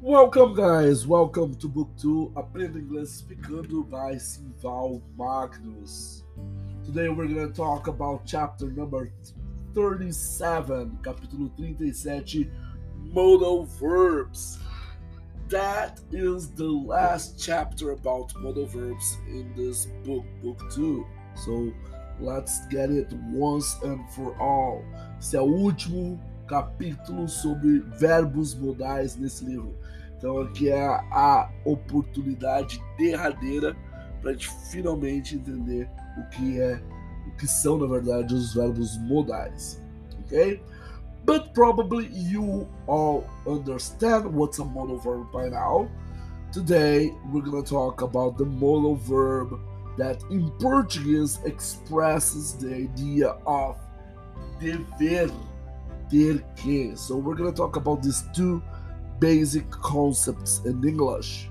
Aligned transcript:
Welcome, 0.00 0.54
guys. 0.54 1.06
Welcome 1.06 1.56
to 1.56 1.68
Book 1.68 1.90
2 1.98 2.32
Aprenda 2.36 2.78
Inglês 2.78 3.20
Explicando 3.20 3.82
by 3.82 4.14
Simval 4.14 5.02
Magnus. 5.18 6.22
Today 6.84 7.08
we're 7.08 7.26
going 7.26 7.48
to 7.48 7.52
talk 7.52 7.88
about 7.88 8.24
chapter 8.24 8.70
number 8.70 9.10
37, 9.74 10.98
capítulo 11.02 11.50
37, 11.58 12.50
Modal 13.12 13.64
Verbs. 13.78 14.58
That 15.48 16.00
is 16.12 16.50
the 16.50 16.70
last 16.70 17.38
chapter 17.38 17.90
about 17.90 18.32
modal 18.40 18.66
verbs 18.66 19.18
in 19.28 19.52
this 19.56 19.86
book, 20.04 20.24
Book 20.42 20.60
2. 20.72 21.04
So 21.34 21.72
let's 22.20 22.66
get 22.68 22.90
it 22.90 23.12
once 23.32 23.76
and 23.82 24.08
for 24.10 24.34
all. 24.40 24.82
Esse 25.18 25.36
é 25.36 25.40
o 25.40 25.46
último 25.46 26.18
capítulo 26.46 27.28
sobre 27.28 27.80
verbos 27.80 28.54
modais 28.54 29.16
nesse 29.16 29.44
livro. 29.44 29.74
Então 30.16 30.40
aqui 30.40 30.68
é 30.68 30.86
a 30.86 31.50
oportunidade 31.64 32.80
derradeira 32.98 33.76
para 34.20 34.30
a 34.30 34.32
gente 34.32 34.50
finalmente 34.70 35.36
entender 35.36 35.88
o 36.18 36.28
que 36.30 36.60
é, 36.60 36.80
o 37.26 37.36
que 37.36 37.46
são 37.46 37.78
na 37.78 37.86
verdade 37.86 38.34
os 38.34 38.54
verbos 38.54 38.96
modais, 38.98 39.82
ok? 40.20 40.62
But 41.24 41.52
probably 41.52 42.08
you 42.12 42.68
all 42.86 43.24
understand 43.46 44.26
what's 44.26 44.60
a 44.60 44.64
modal 44.64 44.98
verb 44.98 45.26
by 45.32 45.50
now. 45.50 45.88
Today 46.52 47.12
we're 47.32 47.42
gonna 47.42 47.62
talk 47.62 48.02
about 48.02 48.38
the 48.38 48.44
modal 48.44 48.96
verb 48.96 49.60
that 49.98 50.22
in 50.30 50.50
Portuguese 50.60 51.40
expresses 51.44 52.54
the 52.54 52.74
idea 52.74 53.36
of 53.44 53.76
dever, 54.60 55.32
ter 56.10 56.38
que. 56.56 56.96
So 56.96 57.16
we're 57.16 57.34
gonna 57.34 57.52
talk 57.52 57.76
about 57.76 58.02
these 58.02 58.24
two 58.34 58.62
basic 59.18 59.70
concepts 59.70 60.60
in 60.64 60.82
English. 60.86 61.48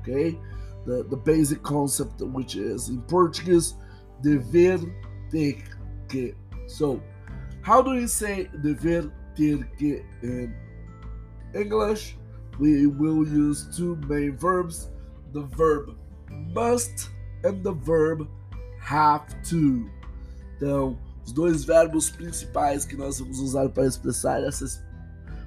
Okay, 0.00 0.38
the, 0.86 1.04
the 1.04 1.16
basic 1.16 1.62
concept 1.62 2.20
which 2.20 2.56
is 2.56 2.88
in 2.88 3.02
Portuguese 3.02 3.74
dever 4.22 4.78
ter 5.30 5.54
que. 6.08 6.34
So, 6.66 7.00
how 7.62 7.82
do 7.82 7.90
we 7.90 8.06
say 8.06 8.48
dever 8.62 9.12
ter 9.36 9.64
que 9.78 10.02
in 10.22 10.54
English? 11.54 12.16
We 12.58 12.86
will 12.86 13.26
use 13.26 13.68
two 13.76 13.96
main 14.08 14.36
verbs 14.36 14.88
the 15.32 15.42
verb 15.42 15.96
must 16.30 17.10
and 17.44 17.62
the 17.62 17.72
verb 17.72 18.28
have 18.80 19.42
to. 19.44 19.88
Então, 20.56 20.98
os 21.28 21.32
dois 21.32 21.62
verbos 21.62 22.08
principais 22.08 22.86
que 22.86 22.96
nós 22.96 23.18
vamos 23.18 23.38
usar 23.38 23.68
para 23.68 23.86
expressar 23.86 24.42
essas 24.42 24.82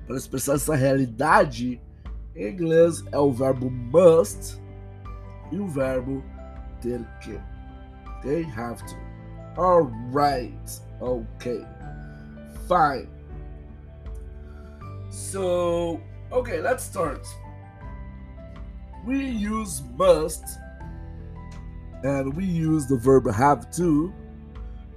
para 0.05 0.15
expressar 0.15 0.55
essa 0.55 0.75
realidade 0.75 1.81
em 2.35 2.53
inglês 2.53 3.03
é 3.11 3.17
o 3.17 3.31
verbo 3.31 3.69
must 3.69 4.61
e 5.51 5.57
o 5.57 5.67
verbo 5.67 6.23
ter 6.81 7.03
que. 7.21 7.39
Ok? 8.17 8.45
Have 8.55 8.83
to. 8.85 8.95
Alright. 9.59 10.81
Ok. 10.99 11.65
Fine. 12.67 13.09
So, 15.09 15.99
okay, 16.31 16.61
let's 16.61 16.83
start. 16.83 17.27
We 19.05 19.17
use 19.25 19.81
must 19.97 20.43
and 22.03 22.33
we 22.35 22.45
use 22.45 22.87
the 22.87 22.97
verb 22.97 23.27
have 23.27 23.71
to 23.77 24.13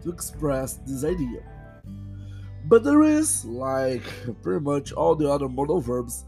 to 0.05 0.11
express 0.11 0.75
this 0.87 1.05
idea. 1.05 1.43
But 2.67 2.85
there 2.85 3.03
is, 3.03 3.45
like 3.45 4.05
pretty 4.43 4.61
much 4.61 4.93
all 4.93 5.15
the 5.15 5.29
other 5.31 5.49
modal 5.49 5.81
verbs, 5.81 6.25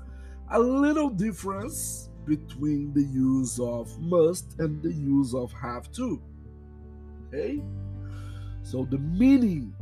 a 0.51 0.59
little 0.59 1.09
difference 1.09 2.11
between 2.27 2.93
the 2.93 3.03
use 3.03 3.59
of 3.61 3.99
must 4.01 4.59
and 4.59 4.83
the 4.83 4.93
use 4.93 5.35
of 5.35 5.53
have 5.53 5.91
to. 5.93 6.21
Okay? 7.29 7.63
So 8.63 8.85
the 8.85 8.99
meaning, 8.99 9.75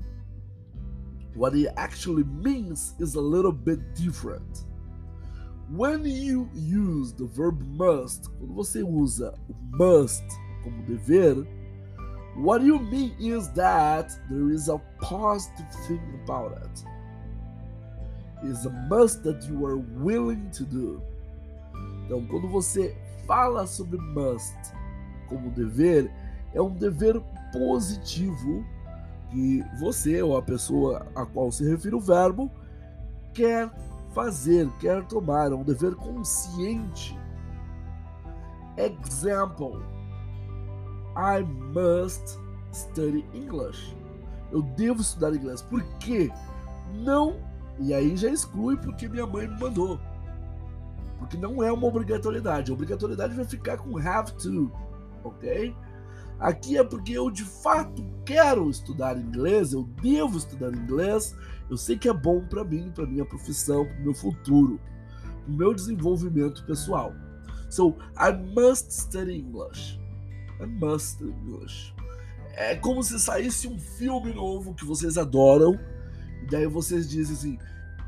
what 1.34 1.54
it 1.54 1.72
actually 1.76 2.24
means, 2.24 2.94
is 3.00 3.14
a 3.14 3.20
little 3.20 3.52
bit 3.52 3.94
different. 3.94 4.64
When 5.70 6.04
you 6.04 6.50
use 6.54 7.14
the 7.14 7.24
verb 7.24 7.60
must, 7.62 8.28
quando 8.38 8.54
você 8.54 8.84
usa 8.84 9.34
must 9.70 10.22
como 10.62 10.84
dever, 10.86 11.46
what 12.36 12.62
you 12.62 12.78
mean 12.78 13.14
is 13.18 13.48
that 13.52 14.12
there 14.28 14.50
is 14.50 14.68
a 14.68 14.78
positive 15.00 15.66
thing 15.86 16.20
about 16.24 16.52
it. 16.52 16.84
It's 18.42 18.64
a 18.64 18.70
must 18.70 19.22
that 19.24 19.42
you 19.48 19.64
are 19.64 19.76
willing 19.76 20.50
to 20.50 20.64
do. 20.64 21.02
Então, 22.04 22.26
quando 22.26 22.48
você 22.48 22.96
fala 23.26 23.66
sobre 23.66 23.98
must 23.98 24.54
como 25.28 25.50
dever, 25.50 26.10
é 26.52 26.60
um 26.60 26.74
dever 26.74 27.20
positivo 27.52 28.64
que 29.30 29.64
você 29.80 30.22
ou 30.22 30.36
a 30.36 30.42
pessoa 30.42 31.06
a 31.14 31.24
qual 31.24 31.50
se 31.50 31.68
refere 31.68 31.94
o 31.94 32.00
verbo 32.00 32.50
quer 33.32 33.70
fazer, 34.14 34.68
quer 34.78 35.04
tomar, 35.04 35.50
é 35.50 35.54
um 35.54 35.64
dever 35.64 35.94
consciente. 35.96 37.18
Example 38.76 39.93
I 41.16 41.42
must 41.42 42.38
study 42.72 43.24
English. 43.34 43.94
Eu 44.52 44.62
devo 44.62 45.00
estudar 45.00 45.34
inglês. 45.34 45.62
Por 45.62 45.82
quê? 45.98 46.30
Não. 47.02 47.36
E 47.78 47.92
aí 47.92 48.16
já 48.16 48.28
exclui 48.28 48.76
porque 48.76 49.08
minha 49.08 49.26
mãe 49.26 49.48
me 49.48 49.58
mandou. 49.58 49.98
Porque 51.18 51.36
não 51.36 51.62
é 51.62 51.72
uma 51.72 51.86
obrigatoriedade. 51.86 52.70
A 52.70 52.74
obrigatoriedade 52.74 53.34
vai 53.34 53.44
ficar 53.44 53.78
com 53.78 53.98
have 53.98 54.32
to. 54.34 54.70
Ok? 55.24 55.74
Aqui 56.38 56.76
é 56.76 56.84
porque 56.84 57.12
eu 57.12 57.30
de 57.30 57.44
fato 57.44 58.04
quero 58.24 58.68
estudar 58.68 59.16
inglês, 59.16 59.72
eu 59.72 59.84
devo 60.02 60.36
estudar 60.36 60.74
inglês. 60.74 61.34
Eu 61.70 61.76
sei 61.76 61.96
que 61.96 62.08
é 62.08 62.12
bom 62.12 62.44
para 62.46 62.64
mim, 62.64 62.92
para 62.94 63.06
minha 63.06 63.24
profissão, 63.24 63.86
para 63.86 64.00
meu 64.00 64.14
futuro, 64.14 64.80
para 65.44 65.54
meu 65.54 65.72
desenvolvimento 65.72 66.64
pessoal. 66.66 67.12
So, 67.70 67.96
I 68.18 68.32
must 68.32 68.92
study 68.92 69.38
English. 69.38 70.03
I 70.60 70.66
must 70.66 71.20
English. 71.20 71.94
É 72.56 72.76
como 72.76 73.02
se 73.02 73.18
saísse 73.18 73.66
um 73.66 73.78
filme 73.78 74.32
novo 74.32 74.74
que 74.74 74.84
vocês 74.84 75.18
adoram, 75.18 75.78
e 76.42 76.46
daí 76.46 76.66
vocês 76.66 77.08
dizem 77.08 77.34
assim: 77.34 77.58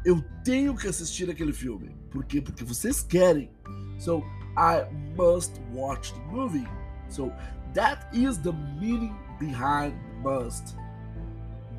eu 0.06 0.22
tenho 0.44 0.76
que 0.76 0.86
assistir 0.86 1.28
aquele 1.28 1.52
filme. 1.52 1.96
Por 2.10 2.24
quê? 2.24 2.40
Porque 2.40 2.62
vocês 2.62 3.02
querem. 3.02 3.50
So, 3.98 4.22
I 4.56 4.86
must 5.16 5.60
watch 5.74 6.12
the 6.14 6.20
movie. 6.30 6.66
So, 7.08 7.32
that 7.74 8.06
is 8.16 8.38
the 8.38 8.52
meaning 8.52 9.16
behind 9.40 9.94
must. 10.22 10.76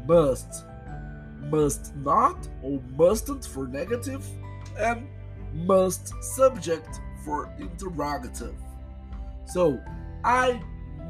Must. 0.06 0.66
Must 1.50 1.96
not 1.96 2.50
or 2.62 2.82
mustn't 2.98 3.48
for 3.48 3.66
negative, 3.66 4.26
and 4.78 5.08
must 5.54 6.12
subject 6.22 7.00
for 7.24 7.50
interrogative. 7.60 8.56
So, 9.46 9.80
I 10.24 10.60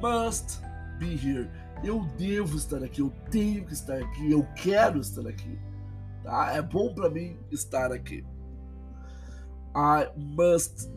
must 0.02 0.62
be 1.00 1.16
here. 1.16 1.50
Eu 1.84 2.04
devo 2.18 2.58
estar 2.58 2.84
aqui, 2.84 3.02
eu 3.02 3.12
tenho 3.30 3.66
que 3.66 3.74
estar 3.74 3.98
aqui, 3.98 4.32
eu 4.32 4.46
quero 4.56 5.00
estar 5.00 5.28
aqui. 5.28 5.60
Tá? 6.24 6.52
É 6.54 6.62
bom 6.62 6.94
para 6.94 7.10
mim 7.10 7.38
estar 7.52 7.92
aqui. 7.92 8.26
I 9.76 10.10
must 10.16 10.90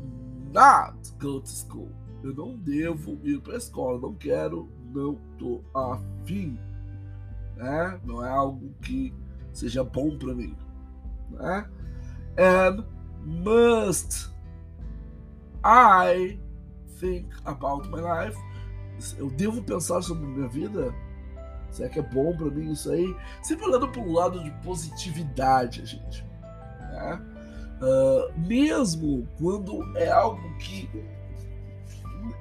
not 0.52 0.96
go 1.20 1.40
to 1.40 1.48
school. 1.48 1.90
Eu 2.22 2.34
não 2.34 2.56
devo 2.56 3.18
ir 3.22 3.40
para 3.40 3.54
a 3.54 3.58
escola, 3.58 3.98
não 4.00 4.14
quero, 4.14 4.68
não 4.92 5.16
tô 5.38 5.62
afim. 5.74 6.58
Né? 7.56 8.00
Não 8.04 8.24
é 8.24 8.30
algo 8.30 8.72
que 8.80 9.14
seja 9.52 9.84
bom 9.84 10.16
para 10.16 10.34
mim. 10.34 10.56
Né? 11.30 11.68
And 12.38 12.84
must 13.24 14.30
I 15.64 16.40
think 17.00 17.26
about 17.44 17.88
my 17.88 18.00
life. 18.00 18.38
Eu 19.18 19.30
devo 19.30 19.62
pensar 19.62 20.02
sobre 20.02 20.26
minha 20.26 20.48
vida? 20.48 20.94
Será 21.70 21.88
que 21.88 21.98
é 21.98 22.02
bom 22.02 22.36
para 22.36 22.50
mim 22.50 22.72
isso 22.72 22.90
aí? 22.90 23.16
Sempre 23.42 23.66
olhando 23.66 23.88
para 23.88 24.00
um 24.00 24.12
lado 24.12 24.42
de 24.42 24.50
positividade, 24.62 25.86
gente. 25.86 26.24
Né? 26.80 27.20
Uh, 27.80 28.38
mesmo 28.38 29.26
quando 29.38 29.96
é 29.96 30.10
algo 30.10 30.42
que 30.58 30.90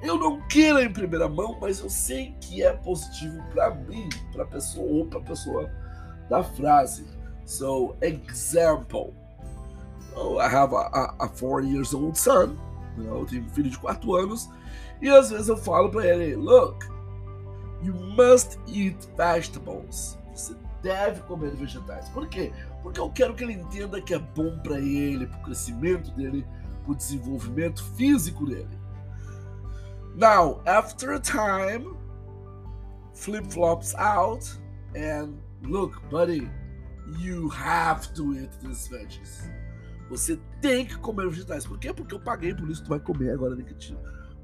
eu 0.02 0.18
não 0.18 0.40
queira 0.48 0.84
em 0.84 0.92
primeira 0.92 1.28
mão, 1.28 1.56
mas 1.60 1.80
eu 1.80 1.88
sei 1.88 2.34
que 2.40 2.62
é 2.62 2.72
positivo 2.72 3.42
para 3.52 3.74
mim, 3.74 4.08
para 4.32 4.44
pessoa 4.44 4.86
ou 4.86 5.06
para 5.06 5.20
pessoa 5.20 5.70
da 6.28 6.42
frase. 6.42 7.06
So, 7.46 7.96
example. 8.02 9.14
Oh, 10.14 10.38
I 10.38 10.48
have 10.48 10.74
a, 10.74 10.90
a, 10.92 11.24
a 11.24 11.28
four 11.28 11.62
years 11.62 11.94
old 11.94 12.18
son. 12.18 12.56
Eu 13.06 13.24
tenho 13.24 13.44
um 13.44 13.48
filho 13.48 13.70
de 13.70 13.78
4 13.78 14.14
anos 14.14 14.50
e 15.00 15.08
às 15.08 15.30
vezes 15.30 15.48
eu 15.48 15.56
falo 15.56 15.90
para 15.90 16.06
ele: 16.06 16.36
Look, 16.36 16.86
you 17.82 17.94
must 17.94 18.58
eat 18.68 18.96
vegetables. 19.16 20.18
Você 20.34 20.54
deve 20.82 21.20
comer 21.22 21.54
vegetais. 21.54 22.08
Por 22.10 22.28
quê? 22.28 22.52
Porque 22.82 23.00
eu 23.00 23.10
quero 23.10 23.34
que 23.34 23.44
ele 23.44 23.54
entenda 23.54 24.00
que 24.00 24.14
é 24.14 24.18
bom 24.18 24.58
para 24.58 24.78
ele, 24.78 25.26
para 25.26 25.38
o 25.38 25.42
crescimento 25.42 26.10
dele, 26.12 26.46
para 26.82 26.92
o 26.92 26.96
desenvolvimento 26.96 27.84
físico 27.94 28.46
dele. 28.46 28.78
Now, 30.16 30.60
after 30.66 31.12
a 31.12 31.20
time, 31.20 31.94
flip 33.14 33.46
flops 33.52 33.94
out 33.94 34.44
and 34.96 35.34
look, 35.62 36.00
buddy, 36.10 36.50
you 37.18 37.48
have 37.48 38.12
to 38.14 38.34
eat 38.34 38.50
these 38.60 38.88
veggies. 38.88 39.48
Você 40.10 40.38
tem 40.60 40.84
que 40.84 40.98
comer 40.98 41.28
vegetais. 41.30 41.64
Por 41.64 41.78
quê? 41.78 41.94
Porque 41.94 42.14
eu 42.14 42.20
paguei 42.20 42.52
por 42.52 42.68
isso, 42.68 42.82
tu 42.82 42.88
vai 42.88 42.98
comer 42.98 43.30
agora, 43.30 43.54
nem 43.54 43.64
que 43.64 43.74
te 43.74 43.96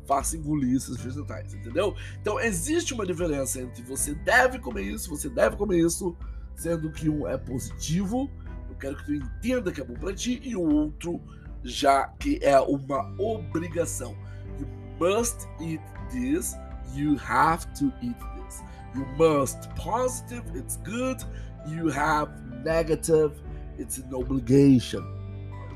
faça 0.06 0.36
engolir 0.36 0.76
esses 0.76 0.96
vegetais, 0.96 1.52
entendeu? 1.52 1.94
Então 2.22 2.38
existe 2.38 2.94
uma 2.94 3.04
diferença 3.04 3.60
entre 3.60 3.82
você 3.82 4.14
deve 4.14 4.60
comer 4.60 4.84
isso, 4.84 5.10
você 5.10 5.28
deve 5.28 5.56
comer 5.56 5.84
isso, 5.84 6.16
sendo 6.54 6.92
que 6.92 7.10
um 7.10 7.26
é 7.26 7.36
positivo, 7.36 8.30
eu 8.70 8.76
quero 8.76 8.96
que 8.96 9.04
tu 9.04 9.14
entenda 9.14 9.72
que 9.72 9.80
é 9.80 9.84
bom 9.84 9.94
para 9.94 10.14
ti, 10.14 10.40
e 10.44 10.54
o 10.54 10.62
outro 10.62 11.20
já 11.64 12.06
que 12.20 12.38
é 12.40 12.58
uma 12.60 13.12
obrigação. 13.20 14.16
You 14.60 14.68
must 15.00 15.48
eat 15.60 15.82
this, 16.12 16.54
you 16.94 17.16
have 17.18 17.66
to 17.78 17.92
eat 18.00 18.16
this. 18.36 18.62
You 18.94 19.04
must 19.18 19.68
positive, 19.74 20.44
it's 20.56 20.76
good. 20.84 21.24
You 21.66 21.90
have 21.90 22.30
negative, 22.64 23.32
it's 23.78 23.98
an 23.98 24.14
obligation. 24.14 25.15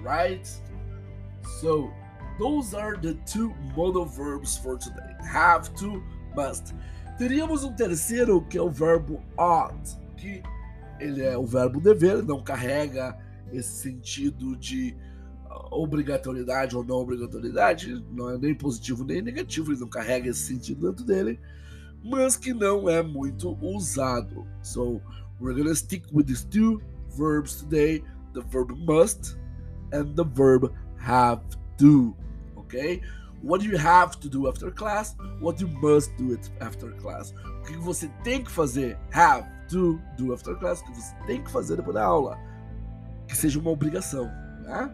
Alright? 0.01 0.49
So 1.61 1.91
those 2.39 2.75
are 2.75 2.97
the 2.97 3.15
two 3.27 3.55
modal 3.77 4.07
verbs 4.07 4.57
for 4.57 4.79
today. 4.79 5.15
Have 5.31 5.75
to, 5.77 6.03
must. 6.35 6.75
Teríamos 7.19 7.65
um 7.65 7.75
terceiro 7.75 8.41
que 8.43 8.57
é 8.57 8.63
o 8.63 8.71
verbo 8.71 9.23
ought, 9.37 9.99
que 10.17 10.43
ele 10.99 11.23
é 11.23 11.37
o 11.37 11.45
verbo 11.45 11.79
dever, 11.81 12.23
não 12.23 12.43
carrega 12.43 13.19
esse 13.53 13.83
sentido 13.83 14.57
de 14.57 14.97
obrigatoriedade 15.71 16.77
ou 16.77 16.83
não 16.83 16.97
obrigatoriedade, 16.97 18.03
não 18.11 18.31
é 18.31 18.39
nem 18.39 18.55
positivo 18.55 19.05
nem 19.05 19.21
negativo, 19.21 19.73
ele 19.73 19.81
não 19.81 19.89
carrega 19.89 20.31
esse 20.31 20.41
sentido 20.41 20.89
dentro 20.89 21.05
dele, 21.05 21.39
mas 22.03 22.37
que 22.37 22.55
não 22.55 22.89
é 22.89 23.03
muito 23.03 23.59
usado. 23.61 24.47
So, 24.63 25.03
we're 25.41 25.55
gonna 25.55 25.75
stick 25.75 26.07
with 26.13 26.25
these 26.25 26.47
two 26.47 26.81
verbs 27.19 27.57
today, 27.57 28.03
the 28.33 28.41
verb 28.41 28.73
must 28.87 29.40
and 29.93 30.15
the 30.17 30.25
verb 30.25 30.73
have 30.99 31.43
to, 31.79 32.15
okay? 32.59 33.01
What 33.43 33.65
you 33.65 33.79
have 33.79 34.21
to 34.21 34.29
do 34.29 34.49
after 34.49 34.71
class? 34.71 35.17
What 35.41 35.61
you 35.61 35.69
must 35.69 36.15
do 36.19 36.33
it 36.33 36.51
after 36.61 36.91
class? 37.01 37.33
O 37.63 37.67
que 37.67 37.77
você 37.79 38.09
tem 38.23 38.45
que 38.45 38.51
fazer? 38.51 38.99
Have 39.13 39.47
to 39.71 39.99
do 40.19 40.35
after 40.35 40.55
class. 40.57 40.83
O 40.83 40.85
que 40.85 40.95
você 40.95 41.15
tem 41.27 41.43
que 41.43 41.51
fazer 41.51 41.77
depois 41.77 41.95
da 41.95 42.05
aula? 42.05 42.39
Que 43.27 43.37
seja 43.37 43.59
uma 43.59 43.71
obrigação, 43.71 44.27
né? 44.63 44.93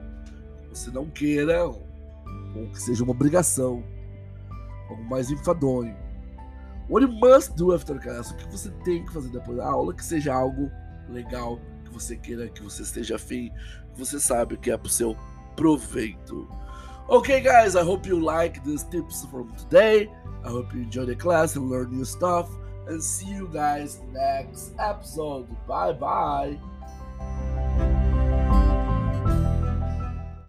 você 0.77 0.91
não 0.91 1.07
queira, 1.07 1.67
ou 1.67 1.83
que 2.73 2.81
seja 2.81 3.03
uma 3.03 3.13
obrigação, 3.13 3.83
algo 4.91 5.03
mais 5.05 5.31
enfadonho. 5.31 5.97
What 6.89 7.05
you 7.05 7.13
must 7.13 7.55
do 7.57 7.73
after 7.73 7.99
class, 7.99 8.31
o 8.31 8.37
que 8.37 8.49
você 8.49 8.71
tem 8.85 9.05
que 9.05 9.13
fazer 9.13 9.31
depois 9.31 9.57
da 9.57 9.67
aula, 9.67 9.95
que 9.95 10.05
seja 10.05 10.35
algo 10.35 10.71
legal, 11.09 11.59
que 11.87 11.93
você 11.93 12.17
queira, 12.17 12.49
que 12.49 12.63
você 12.63 12.83
esteja 12.83 13.17
afim, 13.17 13.51
que 13.95 13.99
você 13.99 14.19
sabe 14.19 14.57
que 14.57 14.71
é 14.71 14.77
pro 14.77 14.91
seu 14.91 15.17
proveito. 15.55 16.49
Okay, 17.09 17.41
guys, 17.41 17.75
I 17.77 17.83
hope 17.83 18.09
you 18.09 18.19
like 18.19 18.61
these 18.65 18.85
tips 18.85 19.25
from 19.27 19.49
today. 19.53 20.11
I 20.45 20.49
hope 20.49 20.75
you 20.75 20.83
enjoy 20.83 21.07
the 21.07 21.15
class 21.15 21.57
and 21.57 21.71
learn 21.71 21.93
new 21.93 22.05
stuff. 22.05 22.49
And 22.89 23.01
see 23.03 23.31
you 23.31 23.49
guys 23.49 24.01
next 24.13 24.75
episode. 24.79 25.47
Bye 25.67 25.93
bye. 25.93 26.59